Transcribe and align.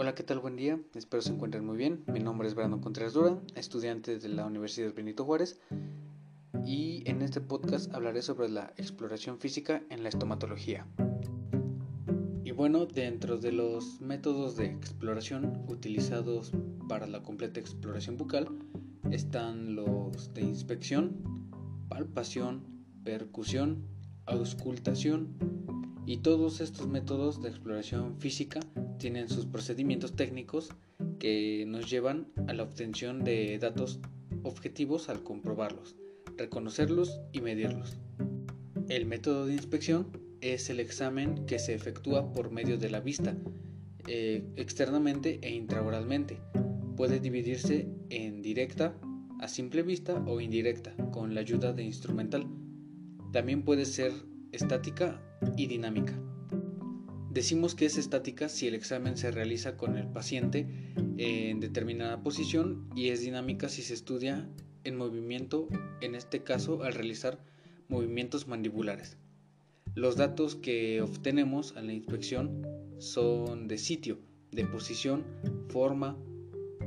Hola, 0.00 0.14
¿qué 0.14 0.22
tal? 0.22 0.38
Buen 0.38 0.54
día. 0.54 0.78
Espero 0.94 1.20
se 1.22 1.32
encuentren 1.32 1.66
muy 1.66 1.76
bien. 1.76 2.04
Mi 2.06 2.20
nombre 2.20 2.46
es 2.46 2.54
Brandon 2.54 2.80
Contreras 2.80 3.14
Dura, 3.14 3.36
estudiante 3.56 4.20
de 4.20 4.28
la 4.28 4.46
Universidad 4.46 4.94
Benito 4.94 5.24
Juárez. 5.24 5.58
Y 6.64 7.02
en 7.10 7.20
este 7.20 7.40
podcast 7.40 7.92
hablaré 7.92 8.22
sobre 8.22 8.48
la 8.48 8.72
exploración 8.76 9.40
física 9.40 9.82
en 9.90 10.04
la 10.04 10.08
estomatología. 10.08 10.86
Y 12.44 12.52
bueno, 12.52 12.86
dentro 12.86 13.38
de 13.38 13.50
los 13.50 14.00
métodos 14.00 14.54
de 14.54 14.66
exploración 14.66 15.64
utilizados 15.66 16.52
para 16.88 17.08
la 17.08 17.24
completa 17.24 17.58
exploración 17.58 18.16
bucal 18.16 18.46
están 19.10 19.74
los 19.74 20.32
de 20.32 20.42
inspección, 20.42 21.50
palpación, 21.88 22.62
percusión, 23.02 23.88
auscultación 24.26 25.34
y 26.06 26.18
todos 26.18 26.60
estos 26.60 26.86
métodos 26.86 27.42
de 27.42 27.48
exploración 27.48 28.16
física 28.20 28.60
tienen 28.98 29.28
sus 29.28 29.46
procedimientos 29.46 30.14
técnicos 30.14 30.70
que 31.18 31.64
nos 31.66 31.88
llevan 31.88 32.28
a 32.46 32.52
la 32.52 32.64
obtención 32.64 33.24
de 33.24 33.58
datos 33.58 34.00
objetivos 34.42 35.08
al 35.08 35.22
comprobarlos, 35.22 35.96
reconocerlos 36.36 37.20
y 37.32 37.40
medirlos. 37.40 37.98
El 38.88 39.06
método 39.06 39.46
de 39.46 39.54
inspección 39.54 40.08
es 40.40 40.70
el 40.70 40.80
examen 40.80 41.46
que 41.46 41.58
se 41.58 41.74
efectúa 41.74 42.32
por 42.32 42.50
medio 42.50 42.78
de 42.78 42.90
la 42.90 43.00
vista, 43.00 43.36
eh, 44.06 44.44
externamente 44.56 45.38
e 45.42 45.50
intraoralmente. 45.54 46.40
Puede 46.96 47.20
dividirse 47.20 47.88
en 48.10 48.42
directa, 48.42 48.98
a 49.40 49.48
simple 49.48 49.82
vista 49.82 50.14
o 50.26 50.40
indirecta, 50.40 50.94
con 51.12 51.34
la 51.34 51.40
ayuda 51.40 51.72
de 51.72 51.84
instrumental. 51.84 52.46
También 53.32 53.62
puede 53.62 53.84
ser 53.84 54.12
estática 54.52 55.22
y 55.56 55.66
dinámica. 55.66 56.18
Decimos 57.38 57.76
que 57.76 57.86
es 57.86 57.96
estática 57.98 58.48
si 58.48 58.66
el 58.66 58.74
examen 58.74 59.16
se 59.16 59.30
realiza 59.30 59.76
con 59.76 59.96
el 59.96 60.08
paciente 60.08 60.66
en 61.18 61.60
determinada 61.60 62.20
posición 62.20 62.90
y 62.96 63.10
es 63.10 63.20
dinámica 63.20 63.68
si 63.68 63.82
se 63.82 63.94
estudia 63.94 64.50
en 64.82 64.96
movimiento, 64.96 65.68
en 66.00 66.16
este 66.16 66.42
caso 66.42 66.82
al 66.82 66.94
realizar 66.94 67.38
movimientos 67.86 68.48
mandibulares. 68.48 69.18
Los 69.94 70.16
datos 70.16 70.56
que 70.56 71.00
obtenemos 71.00 71.76
a 71.76 71.82
la 71.82 71.92
inspección 71.92 72.66
son 72.98 73.68
de 73.68 73.78
sitio, 73.78 74.18
de 74.50 74.64
posición, 74.64 75.24
forma, 75.68 76.18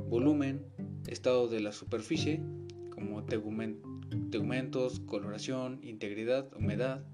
volumen, 0.09 0.65
estado 1.07 1.47
de 1.47 1.61
la 1.61 1.71
superficie, 1.71 2.43
como 2.89 3.23
tegumentos, 3.23 4.99
coloración, 4.99 5.79
integridad, 5.81 6.53
humedad, 6.57 7.05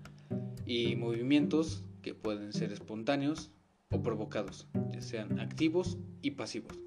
y 0.65 0.95
movimientos 0.95 1.83
pueden 2.13 2.53
ser 2.53 2.71
espontáneos 2.71 3.51
o 3.91 4.01
provocados, 4.01 4.67
ya 4.91 5.01
sean 5.01 5.39
activos 5.39 5.97
y 6.21 6.31
pasivos. 6.31 6.77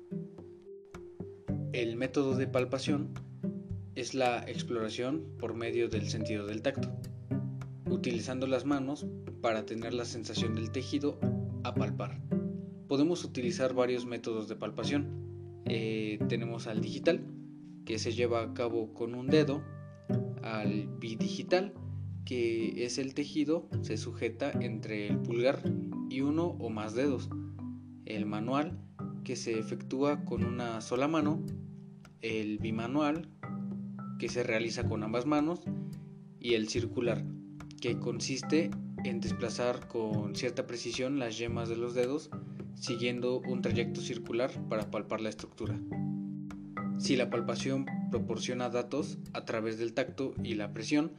El 1.73 1.97
método 1.97 2.37
de 2.37 2.47
palpación 2.47 3.15
es 3.95 4.15
la 4.15 4.39
exploración 4.49 5.25
por 5.39 5.55
medio 5.55 5.89
del 5.89 6.09
sentido 6.09 6.47
del 6.47 6.63
tacto, 6.63 6.91
utilizando 7.87 8.47
las 8.47 8.65
manos 8.65 9.07
para 9.41 9.67
tener 9.67 9.95
la 9.95 10.05
sensación 10.05 10.55
del 10.55 10.71
tejido 10.71 11.19
a 11.65 11.75
palpar. 11.75 12.21
Podemos 12.89 13.25
utilizar 13.25 13.75
varios 13.75 14.07
métodos 14.07 14.49
de 14.49 14.57
palpación. 14.57 15.63
Eh, 15.67 16.19
tenemos 16.29 16.67
al 16.67 16.81
digital, 16.81 17.25
que 17.85 17.99
se 17.99 18.13
lleva 18.13 18.43
a 18.43 18.55
cabo 18.55 18.93
con 18.93 19.15
un 19.15 19.29
dedo, 19.29 19.63
al 20.43 20.89
bidigital, 20.99 21.73
que 22.25 22.85
es 22.85 22.99
el 22.99 23.15
tejido 23.15 23.69
se 23.83 23.97
sujeta 23.97 24.51
entre 24.53 25.09
el 25.09 25.19
pulgar 25.19 25.63
y 26.09 26.21
uno 26.21 26.57
o 26.59 26.71
más 26.71 26.95
dedos. 26.95 27.31
El 28.05 28.27
manual 28.27 28.79
que 29.25 29.37
se 29.37 29.59
efectúa 29.59 30.25
con 30.25 30.45
una 30.45 30.81
sola 30.81 31.09
mano. 31.09 31.45
El 32.21 32.59
bimanual 32.59 33.29
que 34.19 34.29
se 34.29 34.43
realiza 34.43 34.89
con 34.89 35.03
ambas 35.03 35.27
manos. 35.27 35.61
Y 36.39 36.55
el 36.55 36.69
circular 36.69 37.25
que 37.81 37.99
consiste 37.99 38.71
en 39.05 39.21
desplazar 39.21 39.89
con 39.89 40.35
cierta 40.35 40.67
precisión 40.67 41.19
las 41.19 41.39
yemas 41.39 41.69
de 41.69 41.77
los 41.77 41.95
dedos 41.95 42.31
siguiendo 42.75 43.41
un 43.41 43.61
trayecto 43.61 44.01
circular 44.01 44.51
para 44.69 44.91
palpar 44.91 45.21
la 45.21 45.29
estructura. 45.29 45.79
Si 46.99 47.17
la 47.17 47.31
palpación 47.31 47.87
proporciona 48.11 48.69
datos 48.69 49.19
a 49.33 49.45
través 49.45 49.79
del 49.79 49.95
tacto 49.95 50.35
y 50.43 50.55
la 50.55 50.73
presión, 50.73 51.13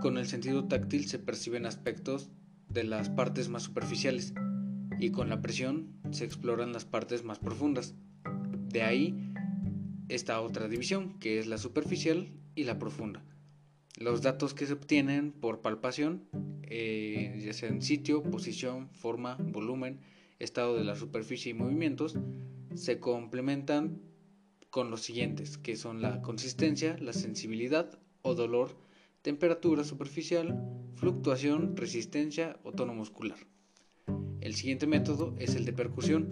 con 0.00 0.18
el 0.18 0.26
sentido 0.26 0.64
táctil 0.66 1.06
se 1.06 1.18
perciben 1.18 1.66
aspectos 1.66 2.30
de 2.68 2.84
las 2.84 3.08
partes 3.08 3.48
más 3.48 3.64
superficiales 3.64 4.34
y 4.98 5.10
con 5.10 5.28
la 5.28 5.40
presión 5.42 5.92
se 6.10 6.24
exploran 6.24 6.72
las 6.72 6.84
partes 6.84 7.24
más 7.24 7.38
profundas. 7.38 7.94
De 8.68 8.82
ahí 8.82 9.32
esta 10.08 10.40
otra 10.40 10.68
división, 10.68 11.18
que 11.18 11.38
es 11.38 11.46
la 11.46 11.58
superficial 11.58 12.28
y 12.54 12.64
la 12.64 12.78
profunda. 12.78 13.24
Los 13.98 14.22
datos 14.22 14.54
que 14.54 14.66
se 14.66 14.74
obtienen 14.74 15.32
por 15.32 15.62
palpación, 15.62 16.28
eh, 16.62 17.42
ya 17.44 17.52
sean 17.52 17.82
sitio, 17.82 18.22
posición, 18.22 18.90
forma, 18.90 19.36
volumen, 19.40 20.00
estado 20.38 20.76
de 20.76 20.84
la 20.84 20.96
superficie 20.96 21.50
y 21.50 21.54
movimientos, 21.54 22.18
se 22.74 23.00
complementan 23.00 24.02
con 24.70 24.90
los 24.90 25.00
siguientes, 25.00 25.56
que 25.56 25.76
son 25.76 26.02
la 26.02 26.20
consistencia, 26.20 26.98
la 27.00 27.14
sensibilidad 27.14 27.98
o 28.22 28.34
dolor 28.34 28.76
temperatura 29.26 29.82
superficial, 29.82 30.56
fluctuación, 30.94 31.76
resistencia 31.76 32.60
o 32.62 32.70
tono 32.70 32.94
muscular. 32.94 33.36
El 34.40 34.54
siguiente 34.54 34.86
método 34.86 35.34
es 35.36 35.56
el 35.56 35.64
de 35.64 35.72
percusión. 35.72 36.28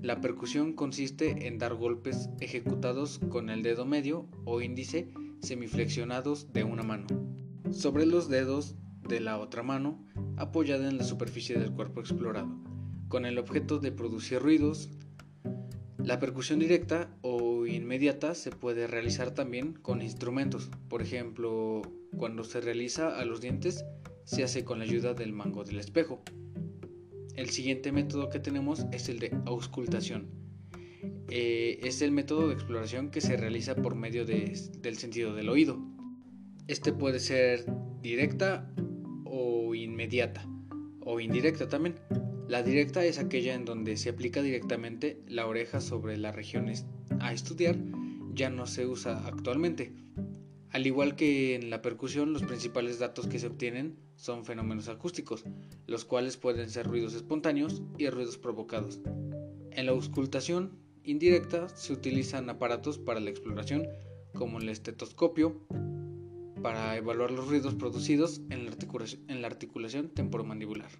La 0.00 0.22
percusión 0.22 0.72
consiste 0.72 1.46
en 1.46 1.58
dar 1.58 1.74
golpes 1.74 2.30
ejecutados 2.40 3.20
con 3.28 3.50
el 3.50 3.62
dedo 3.62 3.84
medio 3.84 4.30
o 4.46 4.62
índice 4.62 5.12
semiflexionados 5.42 6.54
de 6.54 6.64
una 6.64 6.82
mano 6.82 7.06
sobre 7.70 8.06
los 8.06 8.30
dedos 8.30 8.76
de 9.06 9.20
la 9.20 9.36
otra 9.38 9.62
mano 9.62 10.02
apoyada 10.38 10.88
en 10.88 10.96
la 10.96 11.04
superficie 11.04 11.58
del 11.58 11.70
cuerpo 11.70 12.00
explorado, 12.00 12.48
con 13.08 13.26
el 13.26 13.38
objeto 13.38 13.78
de 13.78 13.92
producir 13.92 14.38
ruidos. 14.38 14.88
La 15.98 16.18
percusión 16.18 16.60
directa 16.60 17.14
o 17.20 17.59
inmediata 17.66 18.34
se 18.34 18.50
puede 18.50 18.86
realizar 18.86 19.32
también 19.32 19.72
con 19.74 20.02
instrumentos. 20.02 20.70
Por 20.88 21.02
ejemplo, 21.02 21.82
cuando 22.16 22.44
se 22.44 22.60
realiza 22.60 23.18
a 23.18 23.24
los 23.24 23.40
dientes, 23.40 23.84
se 24.24 24.44
hace 24.44 24.64
con 24.64 24.78
la 24.78 24.84
ayuda 24.84 25.14
del 25.14 25.32
mango 25.32 25.64
del 25.64 25.78
espejo. 25.78 26.22
El 27.36 27.50
siguiente 27.50 27.92
método 27.92 28.28
que 28.28 28.40
tenemos 28.40 28.86
es 28.92 29.08
el 29.08 29.18
de 29.18 29.36
auscultación. 29.46 30.28
Eh, 31.28 31.78
es 31.82 32.02
el 32.02 32.12
método 32.12 32.48
de 32.48 32.54
exploración 32.54 33.10
que 33.10 33.20
se 33.20 33.36
realiza 33.36 33.76
por 33.76 33.94
medio 33.94 34.26
del 34.26 34.96
sentido 34.98 35.34
del 35.34 35.48
oído. 35.48 35.78
Este 36.66 36.92
puede 36.92 37.20
ser 37.20 37.64
directa 38.02 38.70
o 39.24 39.74
inmediata 39.74 40.46
o 41.00 41.20
indirecta 41.20 41.68
también. 41.68 41.96
La 42.48 42.62
directa 42.62 43.04
es 43.04 43.18
aquella 43.18 43.54
en 43.54 43.64
donde 43.64 43.96
se 43.96 44.10
aplica 44.10 44.42
directamente 44.42 45.22
la 45.26 45.46
oreja 45.46 45.80
sobre 45.80 46.16
las 46.16 46.34
regiones 46.34 46.84
a 47.20 47.32
estudiar, 47.32 47.76
ya 48.34 48.50
no 48.50 48.66
se 48.66 48.86
usa 48.86 49.26
actualmente. 49.26 49.92
Al 50.70 50.86
igual 50.86 51.16
que 51.16 51.54
en 51.54 51.70
la 51.70 51.82
percusión, 51.82 52.32
los 52.32 52.42
principales 52.42 52.98
datos 52.98 53.26
que 53.26 53.38
se 53.38 53.48
obtienen 53.48 53.98
son 54.14 54.44
fenómenos 54.44 54.88
acústicos, 54.88 55.44
los 55.86 56.04
cuales 56.04 56.36
pueden 56.36 56.70
ser 56.70 56.86
ruidos 56.86 57.14
espontáneos 57.14 57.82
y 57.98 58.08
ruidos 58.08 58.38
provocados. 58.38 59.00
En 59.72 59.86
la 59.86 59.92
auscultación 59.92 60.78
indirecta 61.02 61.68
se 61.68 61.92
utilizan 61.92 62.48
aparatos 62.48 62.98
para 62.98 63.20
la 63.20 63.30
exploración 63.30 63.88
como 64.32 64.58
el 64.58 64.68
estetoscopio 64.68 65.60
para 66.62 66.96
evaluar 66.96 67.30
los 67.30 67.48
ruidos 67.48 67.74
producidos 67.74 68.42
en 68.50 68.64
la 69.40 69.46
articulación, 69.46 70.10
temporomandibular. 70.10 70.90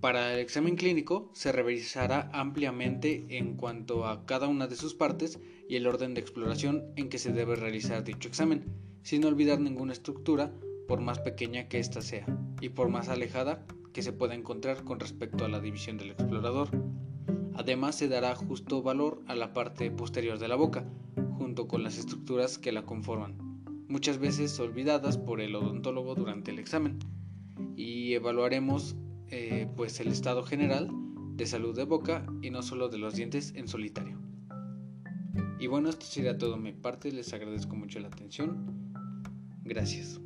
Para 0.00 0.32
el 0.32 0.40
examen 0.40 0.76
clínico 0.76 1.30
se 1.34 1.52
revisará 1.52 2.30
ampliamente 2.32 3.26
en 3.36 3.56
cuanto 3.56 4.06
a 4.06 4.24
cada 4.24 4.48
una 4.48 4.66
de 4.66 4.76
sus 4.76 4.94
partes 4.94 5.38
y 5.68 5.76
el 5.76 5.86
orden 5.86 6.14
de 6.14 6.22
exploración 6.22 6.86
en 6.96 7.10
que 7.10 7.18
se 7.18 7.32
debe 7.32 7.54
realizar 7.54 8.02
dicho 8.02 8.26
examen, 8.26 8.64
sin 9.02 9.26
olvidar 9.26 9.60
ninguna 9.60 9.92
estructura, 9.92 10.54
por 10.88 11.02
más 11.02 11.18
pequeña 11.18 11.68
que 11.68 11.78
ésta 11.78 12.00
sea, 12.00 12.24
y 12.62 12.70
por 12.70 12.88
más 12.88 13.10
alejada 13.10 13.66
que 13.92 14.02
se 14.02 14.14
pueda 14.14 14.34
encontrar 14.34 14.84
con 14.84 15.00
respecto 15.00 15.44
a 15.44 15.48
la 15.48 15.60
división 15.60 15.98
del 15.98 16.12
explorador. 16.12 16.70
Además 17.54 17.94
se 17.94 18.08
dará 18.08 18.34
justo 18.34 18.82
valor 18.82 19.22
a 19.26 19.34
la 19.34 19.52
parte 19.52 19.90
posterior 19.90 20.38
de 20.38 20.48
la 20.48 20.56
boca, 20.56 20.90
junto 21.36 21.68
con 21.68 21.82
las 21.82 21.98
estructuras 21.98 22.56
que 22.56 22.72
la 22.72 22.86
conforman, 22.86 23.36
muchas 23.86 24.16
veces 24.16 24.58
olvidadas 24.60 25.18
por 25.18 25.42
el 25.42 25.54
odontólogo 25.54 26.14
durante 26.14 26.52
el 26.52 26.58
examen, 26.58 26.98
y 27.76 28.14
evaluaremos 28.14 28.96
eh, 29.30 29.68
pues 29.76 30.00
el 30.00 30.08
estado 30.08 30.42
general 30.42 30.88
de 31.36 31.46
salud 31.46 31.74
de 31.76 31.84
boca 31.84 32.26
y 32.42 32.50
no 32.50 32.62
solo 32.62 32.88
de 32.88 32.98
los 32.98 33.14
dientes 33.14 33.52
en 33.56 33.68
solitario. 33.68 34.18
Y 35.58 35.66
bueno, 35.66 35.90
esto 35.90 36.06
sería 36.06 36.36
todo 36.38 36.56
mi 36.56 36.72
parte, 36.72 37.12
les 37.12 37.32
agradezco 37.32 37.76
mucho 37.76 38.00
la 38.00 38.08
atención. 38.08 38.92
Gracias. 39.64 40.20